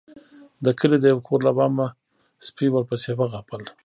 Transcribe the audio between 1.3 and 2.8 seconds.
له بامه سپي